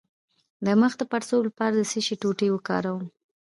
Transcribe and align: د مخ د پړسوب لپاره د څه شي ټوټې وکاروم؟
د 0.65 0.67
مخ 0.81 0.93
د 0.97 1.01
پړسوب 1.11 1.41
لپاره 1.47 1.73
د 1.75 1.81
څه 1.91 1.99
شي 2.05 2.15
ټوټې 2.21 2.47
وکاروم؟ 2.51 3.05